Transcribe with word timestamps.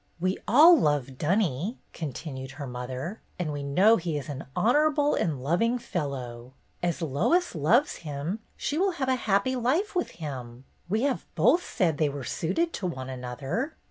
"We 0.19 0.39
all 0.47 0.75
love 0.79 1.19
Dunny," 1.19 1.77
continued 1.93 2.53
her 2.53 2.65
mother, 2.65 3.21
"and 3.37 3.53
we 3.53 3.61
know 3.61 3.97
he 3.97 4.17
is 4.17 4.29
an 4.29 4.47
honorable 4.55 5.13
and 5.13 5.43
loving 5.43 5.77
fellow. 5.77 6.53
As 6.81 7.03
Lois 7.03 7.53
loves 7.53 7.97
him, 7.97 8.39
she 8.57 8.79
will 8.79 8.93
have 8.93 9.09
a 9.09 9.15
happy 9.29 9.55
life 9.55 9.93
with 9.93 10.09
him. 10.13 10.63
We 10.89 11.03
have 11.03 11.27
both 11.35 11.63
said 11.63 11.99
they 11.99 12.09
were 12.09 12.23
suited 12.23 12.73
to 12.73 12.87
one 12.87 13.11
another." 13.11 13.75